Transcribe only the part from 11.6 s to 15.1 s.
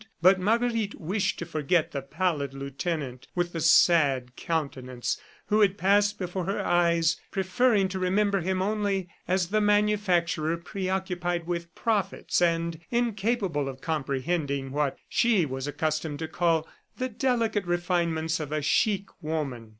profits and incapable of comprehending what